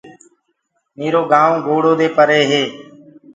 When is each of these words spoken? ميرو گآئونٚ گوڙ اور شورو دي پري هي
ميرو 0.97 1.21
گآئونٚ 1.31 1.63
گوڙ 1.65 1.81
اور 1.85 1.93
شورو 1.93 1.99
دي 1.99 2.07
پري 2.15 2.41
هي 2.51 2.63